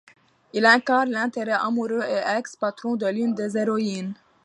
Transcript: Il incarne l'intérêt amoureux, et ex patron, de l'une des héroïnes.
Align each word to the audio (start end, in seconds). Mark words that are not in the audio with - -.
Il 0.53 0.65
incarne 0.65 1.11
l'intérêt 1.11 1.51
amoureux, 1.51 2.01
et 2.01 2.23
ex 2.35 2.55
patron, 2.55 2.95
de 2.95 3.05
l'une 3.05 3.35
des 3.35 3.55
héroïnes. 3.55 4.15